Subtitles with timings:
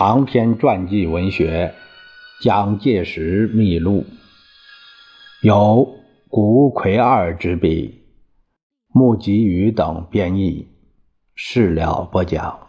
[0.00, 1.74] 长篇传记文学
[2.42, 4.00] 《蒋介石秘录》，
[5.42, 5.94] 由
[6.30, 8.00] 谷葵二执笔，
[8.94, 10.68] 穆吉宇等编译，
[11.34, 12.60] 事了不讲。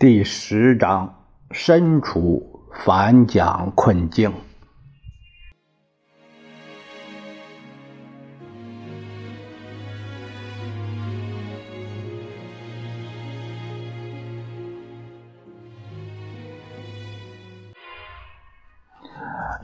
[0.00, 1.14] 第十章：
[1.52, 4.32] 身处反蒋困境。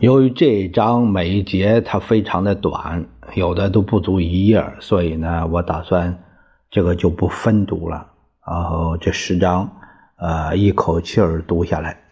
[0.06, 6.22] 由于这一章每一节它非常的短，有的都不足一页，所以呢，我打算
[6.70, 8.06] 这个就不分读了，
[8.46, 9.68] 然后这十章，
[10.16, 12.04] 呃，一口气儿读下来。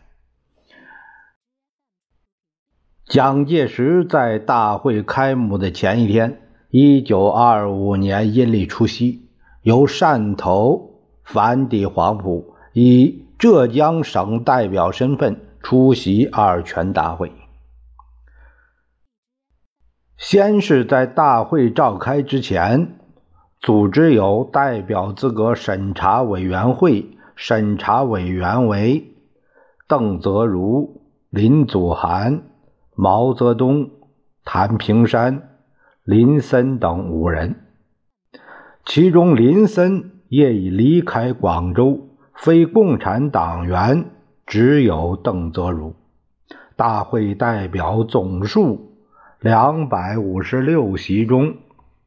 [3.06, 9.28] 蒋介石在大会开幕的前一天，一九二五年阴历除夕，
[9.62, 17.30] 由汕头返抵黄埔，以浙江省代表身份出席二全大会。
[20.16, 22.98] 先是在大会召开之前，
[23.60, 29.12] 组织有代表资格审查委员会，审查委员为
[29.88, 32.42] 邓泽如、林祖涵、
[32.94, 33.90] 毛泽东、
[34.44, 35.58] 谭平山、
[36.04, 37.56] 林森等五人。
[38.84, 44.10] 其中，林森业已离开广州，非共产党员，
[44.46, 45.94] 只有邓泽如。
[46.76, 48.93] 大会代表总数。
[49.44, 51.56] 两百五十六席中，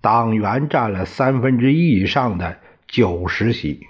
[0.02, 2.58] 党员占了三分之一以上的
[2.88, 3.86] 九十席，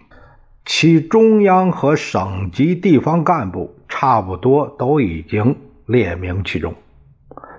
[0.66, 6.76] 其中央和省级地方干部差不多都已经列名其中。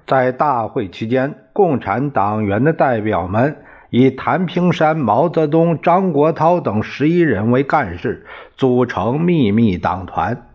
[0.06, 3.56] 在大会期间，共产党员的代表们
[3.88, 8.26] 以谭平山、毛泽东、张国焘等十一人为干事，
[8.58, 10.48] 组成秘密党团，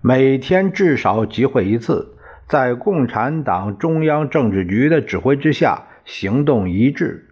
[0.00, 2.14] 每天至少集会一次。
[2.50, 7.28] 在共产党中央政治局的指挥之下，行动一致，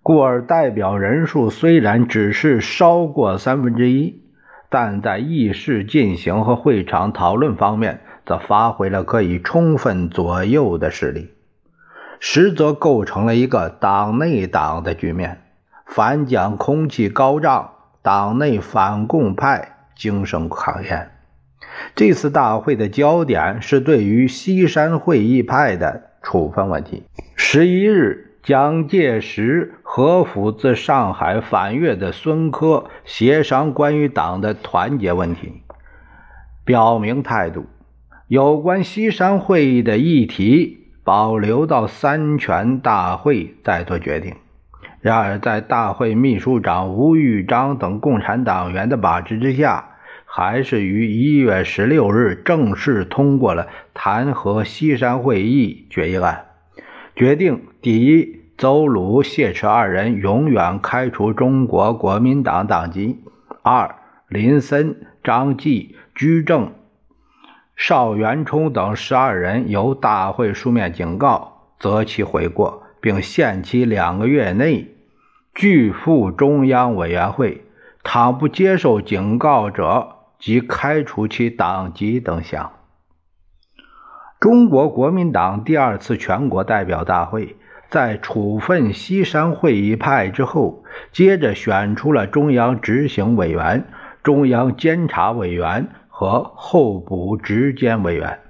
[0.00, 4.22] 故而代表人数虽然只是稍过三分之一，
[4.68, 11.34] 但在议事进行和会场讨论方面，则发挥了可以充分左右的势力，
[12.20, 15.40] 实则构成了一个党内党的局面。
[15.84, 21.10] 反蒋空气高涨，党内反共派精神考验。
[21.94, 27.02] 这次大会的焦点是对于西山会议派的处分问题。
[27.36, 35.62] 十一日，蒋介石和府自上海返粤的孙科协商关于党的团结问题，
[36.64, 37.66] 表明态度。
[38.28, 44.34] 有关西山会议的议题保留到三全大会再做决定。
[45.00, 49.89] 然而，在大会秘书长吴玉章等共产党员的把持之下。
[50.32, 56.46] 还是于一月十六日正式通过了弹劾西山会议决议案，
[57.16, 63.16] 决定：第一，邹鲁、谢池二人永远开除中国国民党党籍；
[63.62, 63.96] 二，
[64.28, 66.74] 林森、张继、居正、
[67.74, 74.94] 邵元冲等十二人由大会书面警告，择期悔过，并限期两个月内
[75.52, 77.64] 拒赴中央委员会，
[78.04, 80.18] 倘不接受警告者。
[80.40, 82.72] 即开除其党籍等项。
[84.40, 87.56] 中国国民党第二次全国代表大会
[87.90, 93.84] 在处分西山会议派之后，接着选出了中央执行委员、
[94.22, 98.40] 中央监察委员和候补执监委员。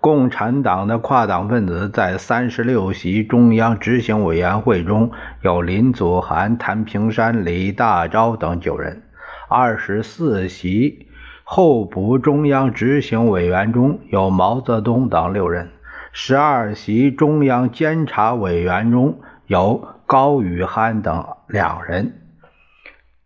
[0.00, 5.10] 共产党的跨党分子在三十六席中央执行委员会中
[5.42, 9.02] 有林祖涵、谭平山、李大钊等九人。
[9.50, 11.08] 二十四席
[11.42, 15.70] 候补中央执行委员中有毛泽东等六人，
[16.12, 22.20] 十二席中央监察委员中有高宇涵等两人，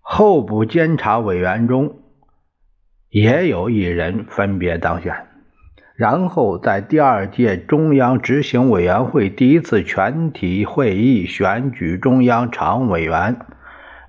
[0.01, 1.97] 候补监察委员中
[3.09, 5.27] 也有一人分别当选。
[5.97, 13.41] 然后在第二届中央执行委员会第一次全体会议选举中央常委员，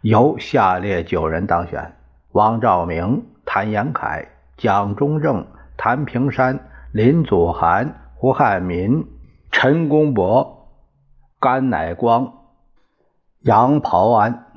[0.01, 1.93] 由下列九人当选。
[2.33, 4.27] 王兆铭、谭延闿、
[4.57, 5.45] 蒋中正、
[5.77, 6.59] 谭平山、
[6.91, 9.05] 林祖涵、胡汉民、
[9.51, 10.67] 陈公博、
[11.39, 12.33] 甘乃光、
[13.41, 14.47] 杨匏安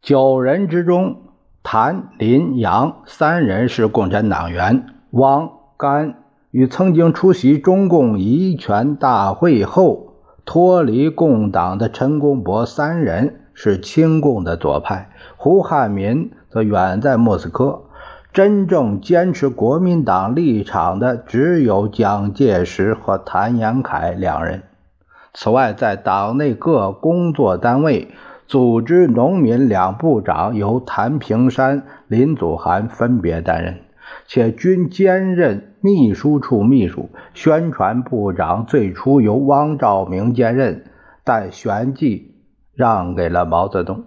[0.00, 1.16] 九人之中，
[1.62, 4.86] 谭、林、杨三人是共产党员。
[5.10, 10.14] 汪、甘与曾经出席中共一全大会后
[10.46, 15.10] 脱离共党的陈公博三人是亲共的左派。
[15.36, 16.30] 胡汉民。
[16.54, 17.82] 则远在莫斯科，
[18.32, 24.62] 真正坚持国民党立场的只有蒋介石和谭延闿两人。
[25.32, 28.06] 此外，在党内各工作单位
[28.46, 33.80] 组织农民两部长由谭平山、林祖涵分别担任，
[34.28, 37.10] 且均兼任秘书处秘书。
[37.32, 40.84] 宣传部长最初由汪兆铭兼任，
[41.24, 42.33] 但旋即
[42.74, 44.04] 让给了毛泽东。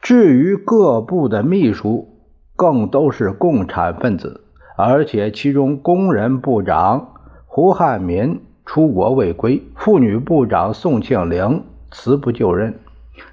[0.00, 2.08] 至于各部的秘书，
[2.56, 4.42] 更都是共产分子，
[4.76, 7.14] 而且其中工人部长
[7.46, 12.78] 胡汉民出国未归，妇女部长宋庆龄辞不就任，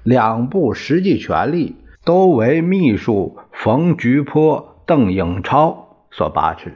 [0.02, 6.72] 两部实际权力都为秘书冯菊坡、邓颖超所把持。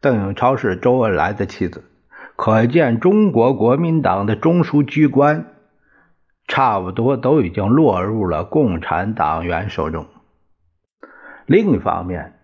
[0.00, 1.84] 邓颖超是周恩来的妻子，
[2.36, 5.53] 可见中国国民党的中枢机关
[6.46, 10.06] 差不多都已经落入了共产党员手中。
[11.46, 12.34] 另一方面，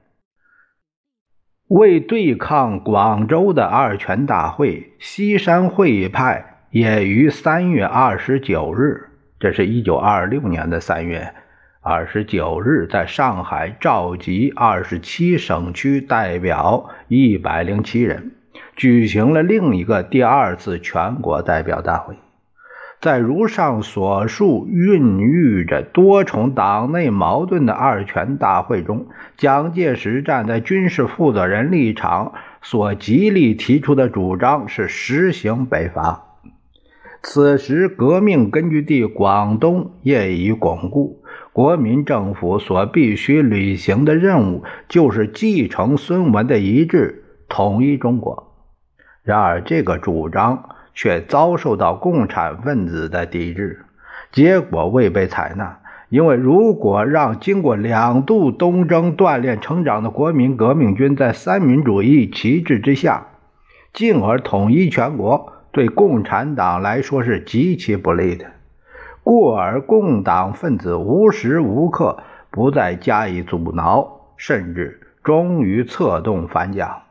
[1.69, 9.09] 为对抗广州的二全大会，西山会议派也于三月二十九日，
[9.39, 11.33] 这是一九二六年的三月
[11.81, 18.33] 二十九日，在上海召集二十七省区代表一百零七人，
[18.77, 22.17] 举行了另一个第二次全国代表大会。
[23.01, 29.07] 在如上所述、孕育着多重党内矛盾的二全大会中，
[29.39, 36.27] 蒋介石站在军事负责人立场，所极力提出的主张是实行北伐。
[37.23, 41.23] 此时，革命根据地广东业已巩固，
[41.55, 48.53] 国民政府所必须履行的任务就是继承孙文的遗志，统一中国。
[49.23, 50.77] 然而，这个主张。
[51.03, 53.87] 却遭受到共产分子的抵制，
[54.33, 55.79] 结果未被采纳。
[56.11, 63.29] 因为如果让经过两度东征锻炼成长的国民革命军在三民主义旗帜之下，
[63.95, 68.45] 进而统一全国，对共产党来说是极其不利的。
[69.25, 72.19] 故而共党分子无时无刻
[72.51, 77.05] 不再加以阻挠，甚至终于策动反蒋。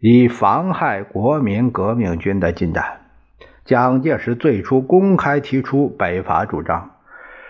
[0.00, 3.03] 以妨害国民革命军的进展。
[3.64, 6.90] 蒋介石最初公开提出北伐主张，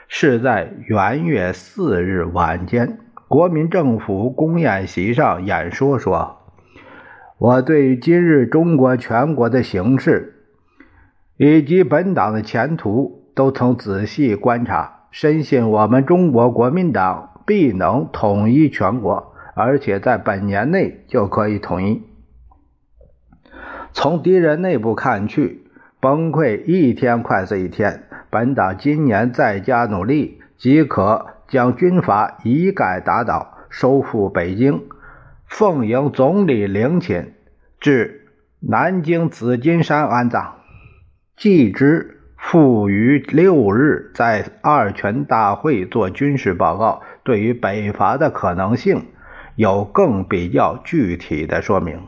[0.06, 6.38] 是在元月四日晚间，国民政府公演席上演说说
[7.38, 10.44] ：“我对于今日中国全国的形势，
[11.37, 22.05] 以及本党的前途，都曾仔细观察，深信我们中国国民党必能统一全国，而且在本年内就可以统一。”
[23.93, 25.63] 从敌人内部看去，
[26.04, 28.02] 崩溃一天快似一天。
[28.28, 34.82] 本党今年再加努力，即可将军阀一概打倒，收复北京，
[35.46, 37.32] 奉迎总理陵寝
[37.80, 38.26] 至
[38.60, 40.56] 南京紫金山安葬。
[41.38, 49.06] 继之，复于六日在二全大会做军事报告，对于北伐的可能性
[49.56, 51.98] 有更比较具体的说明。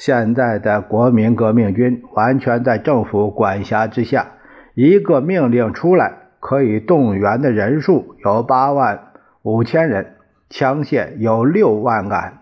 [0.00, 4.28] 现在的国民革命军完全在政府管辖之下，
[4.72, 8.98] 一个命令出来，可以动员的人数有八万
[9.42, 10.14] 五千人，
[10.48, 12.38] 枪械有六万杆，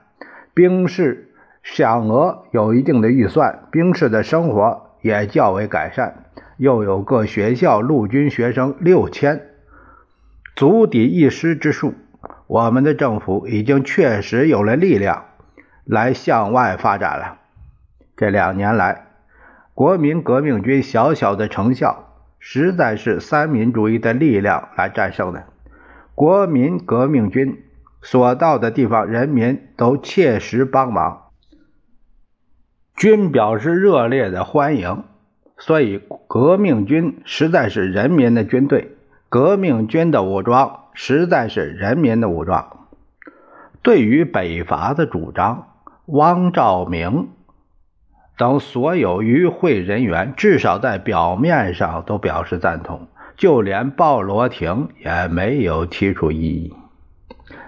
[0.55, 1.33] 兵士
[1.65, 6.27] 饷额有一定的预算，兵士的生活也较为改善，
[6.59, 9.41] 又有各学校陆军学生六千，
[10.55, 11.95] 足抵一师之数。
[12.47, 15.25] 我们的政府已经确实有了力量
[15.85, 17.39] 来向外发展了。
[18.19, 19.07] 这两年来，
[19.75, 25.45] 国民革命军小小的成效，实在是三民主义的力量来战胜的。
[26.17, 27.63] 国民革命军
[28.03, 31.27] 所到的地方，人民都切实帮忙，
[32.97, 35.05] 均表示热烈的欢迎。
[35.57, 38.97] 所以，革命军实在是人民的军队，
[39.29, 42.89] 革命军的武装实在是人民的武装。
[43.81, 45.69] 对于北伐的主张，
[46.07, 47.29] 汪兆铭。
[48.39, 56.73] 等所有与会人员，至少在表面上都表示赞同，就连鲍罗廷也没有提出异议。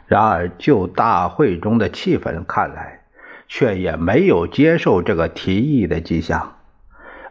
[0.06, 3.00] 然而，就大会中的气氛看来，
[3.48, 6.52] 却也没有接受这个提议的迹象。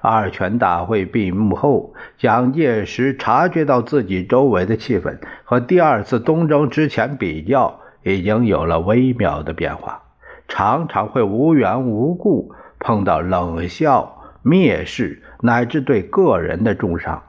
[0.01, 10.03] 二全大会闭幕后，蒋介石察觉到自己周围的气氛和第二次东征之前比较，已经有了微妙的变化，
[10.49, 12.53] 常常会无缘无故。
[12.79, 17.23] 碰到冷笑、蔑视乃至对个人的重伤。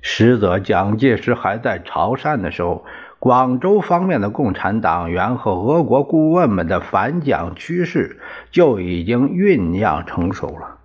[0.00, 2.84] 实则蒋介石还在潮汕的时候，
[3.20, 8.18] 广州方面的共产党员和俄国顾问们的反蒋趋势
[8.50, 10.78] 就已经酝酿成熟了。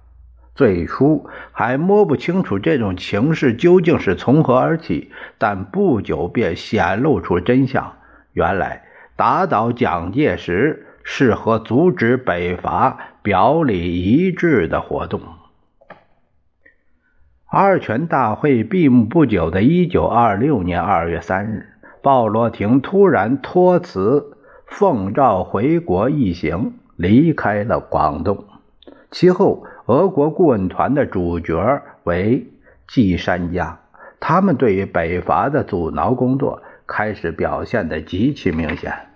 [0.54, 7.94] 最初还摸不清楚这种情势究竟是从何而起，但不久便显露出真相。
[8.34, 8.84] 原来
[9.16, 15.22] 打倒蒋介石是和阻止北伐表里一致的活动。
[17.50, 21.70] 二全大会闭幕不久的1926年2月3日。
[22.04, 24.38] 鲍罗廷突然托辞，
[24.68, 28.44] 奉诏回国一行，离开了广东。
[29.10, 32.48] 其后，俄国顾问团的主角为
[32.86, 33.80] 季山家，
[34.20, 39.07] 他们对于北伐的阻挠工作开始表现得极其明显。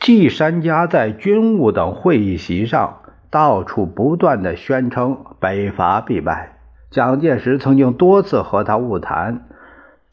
[0.00, 3.00] 季山家在军务等会议席上
[3.30, 6.58] 到处不断地宣称北伐必败。
[6.90, 9.46] 蒋介石曾经多次和他晤谈。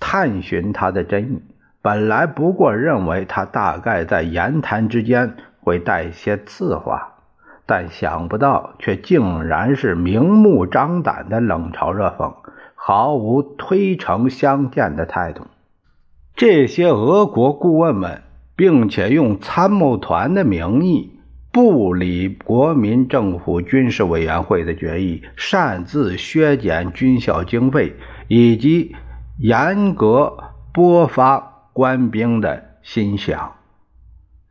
[0.05, 1.41] 探寻他的真意，
[1.81, 7.13] 本来不过认为他大概在言谈之间会带些刺话，
[7.65, 12.33] 但想不到却竟然是明目张胆的冷嘲热讽，
[12.75, 15.47] 毫无推诚相见的态度。
[16.35, 18.22] 这些俄国顾问们，
[18.55, 21.19] 并且用参谋团的名义
[21.51, 27.93] 不理国民政府军事委员会的决议，擅自削减军校经费，
[28.27, 28.95] 以及。
[29.39, 33.49] 严格拨发官兵的薪饷，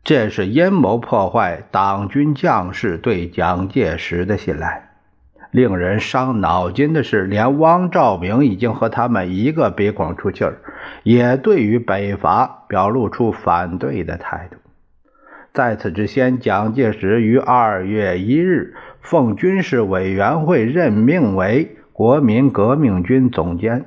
[0.02, 4.91] 这是阴谋破坏党军将士对蒋介石的信赖。
[5.52, 10.56] 令人伤脑筋的是，连汪兆铭已经和他们一个鼻孔出气儿，
[11.02, 14.56] 也对于北伐表露出反对的态度。
[15.52, 23.84] 在此之前，蒋介石于二月一日奉军事委员会任命为国民革命军总监。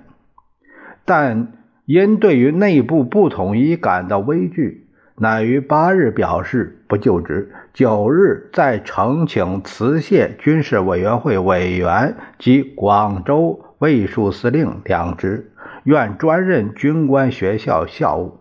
[1.04, 1.54] 但
[1.86, 4.86] 因对于内部不统一感到畏惧，
[5.18, 7.52] 乃于八日表示不就职。
[7.76, 15.52] 九日再呈请辞谢军事委员会委员及广州卫戍司令两职，
[15.84, 18.40] 愿专任军官学校校务。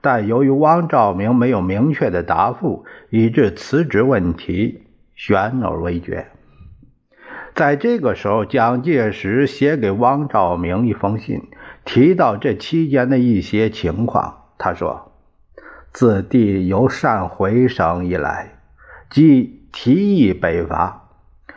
[0.00, 4.84] 但由于汪兆铭没有明确的答复，以致辞职问题
[5.16, 6.28] 悬而未决。
[7.56, 11.42] 在这个时候，蒋介石写给汪兆铭一封信。
[11.84, 15.10] 提到这期间的一些情况，他说
[15.92, 18.59] ：“自弟由善回省以来，
[19.10, 21.08] 即提议北伐，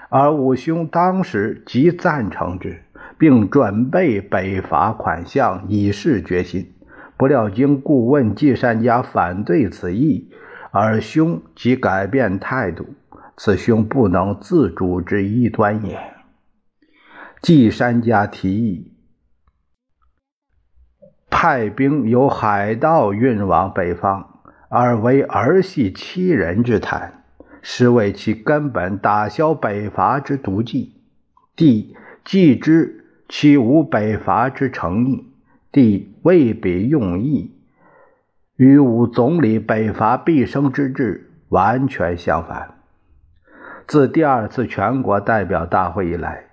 [0.09, 2.83] 而吾兄当时即赞成之，
[3.17, 6.73] 并准备北伐款项以示决心。
[7.15, 10.31] 不料经顾问季善家反对此意，
[10.71, 12.95] 而兄即改变态度，
[13.37, 15.99] 此兄不能自主之一端也。”
[17.41, 18.91] 季山家提议。
[21.29, 27.22] 派兵由海盗运往北方，而为儿戏欺人之谈，
[27.63, 30.93] 是为其根本打消北伐之毒计。
[31.55, 35.25] 帝既知其无北伐之诚意，
[35.71, 37.51] 帝未必用意，
[38.57, 42.75] 与吾总理北伐必生之志完全相反。
[43.87, 46.43] 自第二次全国代表大会以来，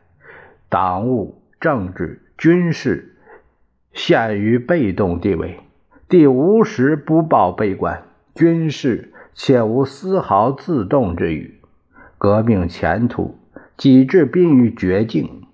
[0.70, 3.08] 党务、政治、军事。
[3.92, 5.58] 陷于被动地位，
[6.08, 8.04] 第无时不抱悲观，
[8.36, 9.09] 军事
[9.42, 11.54] 且无丝毫自动之语。
[12.18, 13.38] 革命前途
[13.74, 15.44] 几至濒于绝境，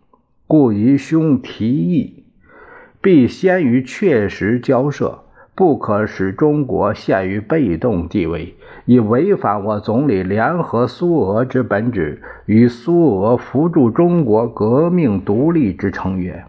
[0.49, 2.25] 故于兄提议，
[3.01, 5.21] 必先于确实交涉，
[5.55, 16.45] 不可使中国陷于被动地位，以违反我总理联合苏俄之本旨与苏俄扶助中国革命独立之成约。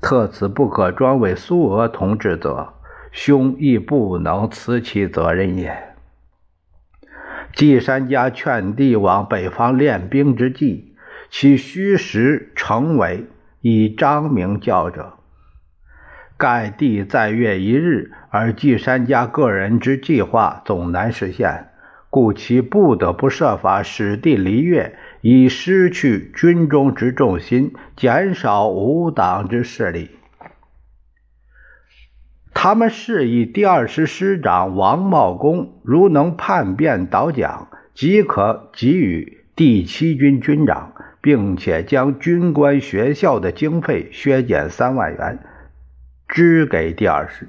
[0.00, 2.70] 特此不可专为苏俄同志责，
[3.12, 5.95] 兄亦不能辞其责任也。
[7.56, 10.94] 季山家劝帝往北方练兵之计，
[11.30, 13.24] 其虚实成伪，
[13.62, 15.14] 以彰明教者。
[16.36, 21.68] 盖帝在月一日，而季山家个人之计划总难实现，
[22.10, 24.98] 故其不得不设法使帝离越。
[25.22, 30.10] 以失去军中之重心，减少无党之势力。
[32.58, 45.38] 他们示意第二师师长王茂公，如能叛变倒蒋，即可给予第七军军长，并且将军官学校的经费削减三万元，
[46.28, 47.46] 支给第二师。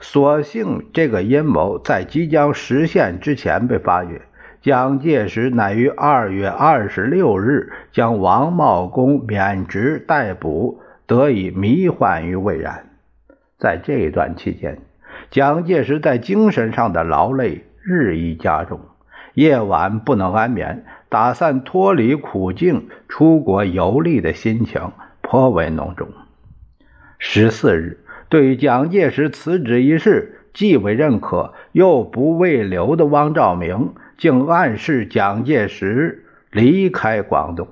[0.00, 4.22] 所幸这个阴谋在即将实现之前被发觉。
[4.60, 12.91] 蒋介石乃于二月二十六日将王茂公免职逮捕，得以迷幻于未然。
[13.62, 14.80] 在这段期间，
[15.30, 18.80] 蒋介石在精神上的劳累日益加重，
[19.34, 24.90] 夜晚不能安眠，打算脱离苦境、出国游历的心情
[25.20, 26.08] 颇为浓重。
[27.20, 37.68] 十四日，对蒋介石辞职一事既未认可又不未留的汪兆铭，竟暗示蒋介石离开广东。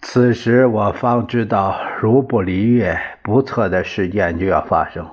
[0.00, 5.06] 此时我方知道，如不离粤，不测的事件就要发生。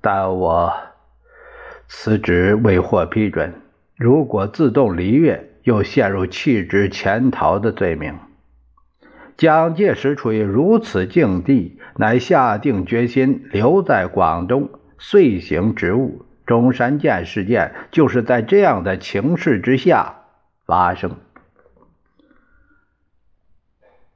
[0.00, 0.72] 但我
[1.86, 3.52] 辞职未获批准，
[3.96, 8.18] 如果自动离粤，又陷入弃职潜逃的罪名。
[9.36, 16.24] 蒋介石处于如此境地，乃下定决心留在广东，遂行职务。
[16.46, 20.16] 中山舰事件就是在这样的情势之下
[20.66, 21.16] 发生。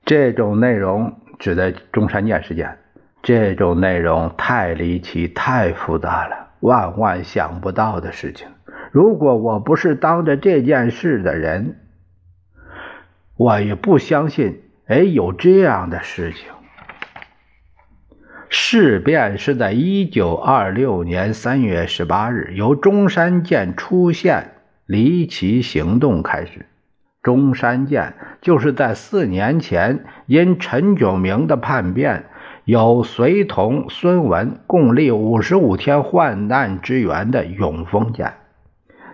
[0.06, 2.78] 这种内容指的中山舰事件，
[3.24, 8.46] 这种内容太离奇、太复杂了，万万想不到的事情。
[8.92, 11.76] 如果我不是当着这件事的人，
[13.36, 14.62] 我也不相信。
[14.86, 16.48] 哎，有这样的事情。
[18.48, 24.52] 事变是在一九二六年三月十八日，由中山舰出现
[24.86, 26.66] 离奇行动开始。
[27.26, 32.26] 中山舰就是在四年前因陈炯明的叛变，
[32.64, 38.34] 有随同孙文共立五十五天患难之援的永丰舰，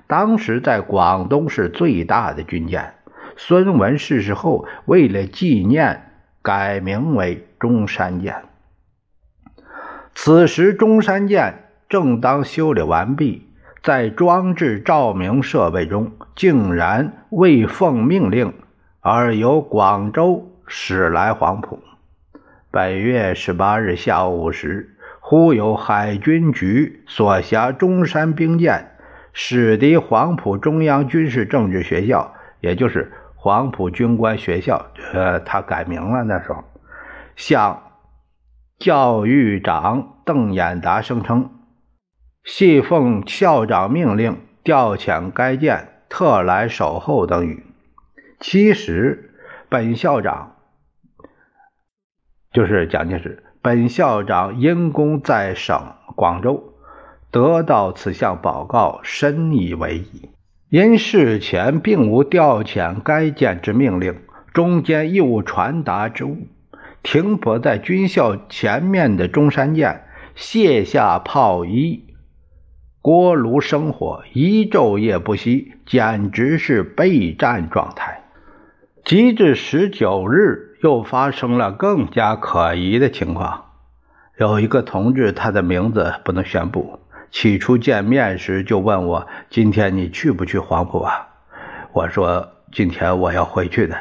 [0.06, 2.92] 当时在广东是最大的军舰。
[3.34, 6.02] 孙文逝世后，为了纪念，
[6.42, 8.42] 改名为中山舰。
[10.14, 11.54] 此时，中山舰
[11.88, 13.48] 正当修理完毕。
[13.82, 18.54] 在装置照明设备中，竟然未奉命令，
[19.00, 21.80] 而由广州驶来黄埔。
[22.70, 28.92] 本月十八日下午五时，忽有海军局所辖中山兵舰
[29.32, 34.86] 驶抵黄埔中央军事政治学校，也就是黄埔军官学校。
[35.12, 36.22] 呃，他改名了。
[36.22, 36.62] 那时候，
[37.34, 37.82] 向
[38.78, 41.50] 教育长邓演达声称。
[42.44, 47.64] 系奉校长命令调遣该舰特来守候等语。
[48.40, 49.30] 其实，
[49.68, 50.56] 本校长
[52.52, 53.44] 就是蒋介石。
[53.62, 56.74] 本校长因公在省广州，
[57.30, 60.30] 得到此项报告，深以为意。
[60.68, 64.16] 因事前并无调遣该舰之命令，
[64.52, 66.48] 中间亦无传达之物，
[67.04, 72.08] 停泊在军校前面的中山舰卸下炮衣。
[73.02, 78.22] 锅炉生火，一昼夜不息，简直是备战状态。
[79.04, 83.64] 及至十九日，又发生了更加可疑的情况。
[84.38, 87.00] 有一个同志，他的名字不能宣布。
[87.32, 91.26] 起初见面时就问我：“今天你去不去黄埔啊？”
[91.92, 93.96] 我说：“今天我要回去的。”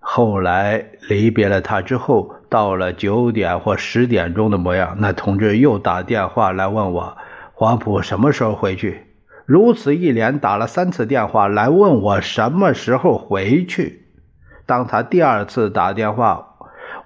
[0.00, 7.16] 后来离别了他之后，到了九点或十点钟的模样，那同志又打电话来问我。
[7.60, 9.02] 黄埔什么时候回去？
[9.44, 14.06] 如此一连打了三次电话来问我什么时候回去。
[14.64, 16.54] 当他第二次打电话，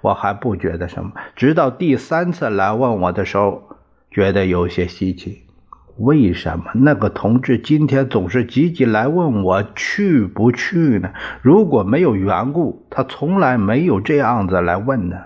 [0.01, 3.65] 我还不觉得什么；直到第三次来问我的时候，
[4.13, 5.43] 觉得有些稀奇。
[5.97, 11.11] 为什么那个同志今天总是急急来问我去不去呢？
[11.43, 15.17] 如果没有缘故，他从来没有这样子来问呢。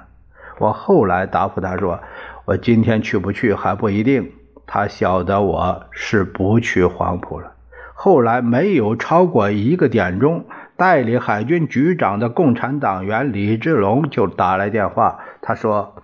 [0.59, 2.01] 我后来答复他说
[2.47, 4.33] ：“我今天去不去还不一定。”
[4.69, 7.55] 他晓得我是不去黄埔了。
[7.95, 10.45] 后来没有超过一个点钟，
[10.77, 15.97] 代理海军局长的共产党员李志龙就打来电话，他说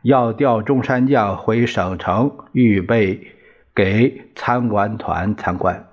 [0.00, 3.34] 要调中山舰回省城，预备
[3.74, 5.84] 给参观团参观。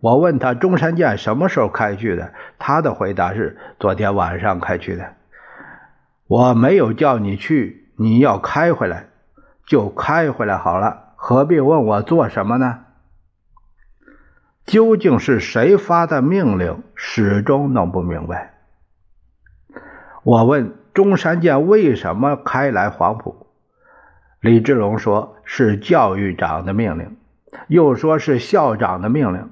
[0.00, 5.12] 我问他中山舰什么时候开去的，他的回答是昨天晚上开去的。
[6.26, 9.04] 我没有叫你去，你要开回来
[9.66, 11.01] 就开回来好了。
[11.24, 12.80] 何必问我做什么呢？
[14.66, 16.82] 究竟是谁发的命令？
[16.96, 18.54] 始终弄不明白。
[20.24, 23.46] 我问中山舰为什么开来黄埔，
[24.40, 27.16] 李志龙说是教育长的命令，
[27.68, 29.48] 又说是校长的命令。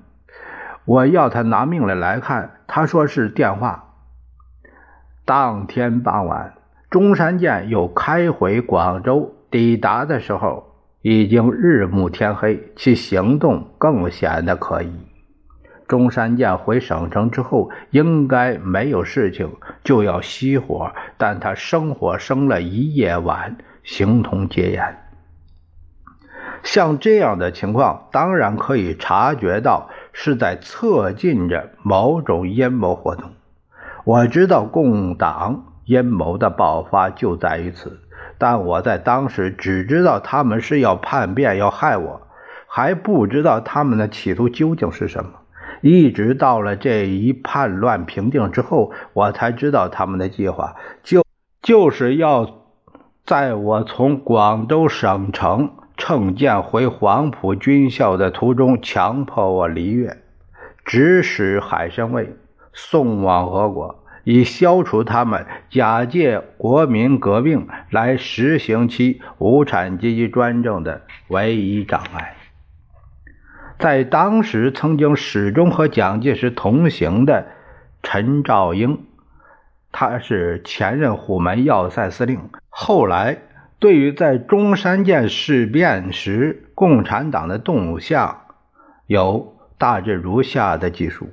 [0.84, 3.94] 我要他拿命令来看，他说是电话。
[5.24, 6.54] 当天傍晚，
[6.90, 10.66] 中山舰又开回广州，抵达的时候。
[11.02, 14.92] 已经日暮天黑，其行动更显得可疑。
[15.88, 19.50] 中山舰回省城之后，应该没有事情，
[19.82, 24.96] 就要熄火，但他生火生了一夜晚，形同戒严。
[26.62, 33.30] 像这样的情况，当然可以察觉到是在策进着某种阴谋活动。
[34.04, 37.98] 我知道共党阴谋的爆发就在于此，
[38.40, 42.22] 但我在当时只知道他们是要叛变，要害我，
[42.66, 45.30] 还不知道他们的企图究竟是什么。
[45.82, 51.22] 一直到了这一叛乱平定之后，我才知道他们的计划就
[51.62, 52.64] 就是要
[53.26, 60.16] 在我从广州省城乘舰回黄埔军校的途中强迫我离越，
[60.86, 62.26] 指使海参崴
[62.72, 72.36] 送往俄国，以消除他们假借国民革命来实行其无产阶级专政的唯一障碍。
[73.78, 77.46] 在当时，曾经始终和蒋介石同行的
[78.02, 79.06] 陈兆英，
[79.90, 82.40] 他是前任虎门要塞司令。
[82.68, 83.38] 后来，
[83.78, 88.42] 对于在中山舰事变时共产党的动向，
[89.06, 91.30] 有大致如下的记述：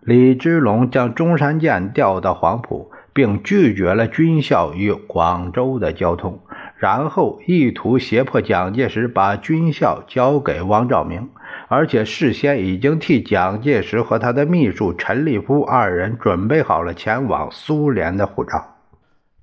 [0.00, 6.40] 李之龙将中山舰调到黄埔，并拒绝了军校与广州的交通，
[6.76, 11.28] 然后意图胁迫蒋介石把军校交给汪兆铭。
[11.68, 18.76] 而且事先已经替蒋介石和他的秘书陈立夫二人准备好了前往苏联的护照。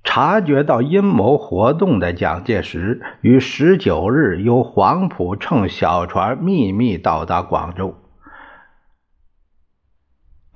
[0.03, 7.95] 察觉到阴谋活动的蒋介石于十九日由黄埔乘小船秘密到达广州。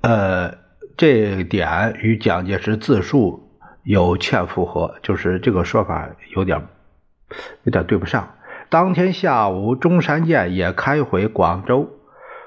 [0.02, 0.58] 呃，
[0.96, 3.48] 这点与蒋介石自述
[3.84, 6.60] 有欠符合，就是这个说法有点
[7.62, 8.34] 有点对不上。
[8.68, 11.88] 当天下午，中山舰也开回广州，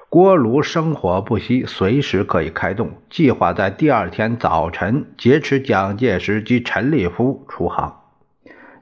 [0.09, 2.91] 锅炉生火不息，随时可以开动。
[3.09, 8.01] 计划在第二天早晨劫持蒋介石及陈立夫出航。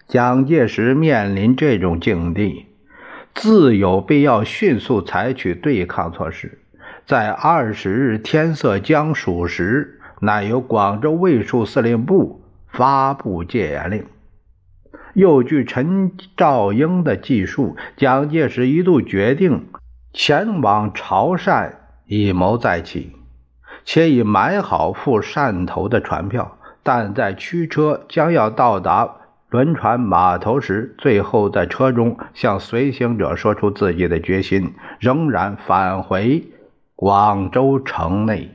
[0.07, 2.65] 蒋介石面临这种境地，
[3.35, 6.62] 自有必要迅速采取对抗措施。
[7.05, 14.05] 在二十日天色将属时，乃由广州卫戍司令部发布戒严令。
[15.13, 19.67] 又据陈兆英的记述，蒋介石一度决定
[20.13, 21.73] 前往潮汕
[22.05, 23.11] 以谋再起，
[23.83, 26.57] 且已买好赴汕头的船票。
[26.81, 29.15] 但在驱车将要到达
[29.49, 36.43] 轮船码头时，最后在车中向随行者说出自己的决心，仍然返回
[37.03, 38.49] 广州城内。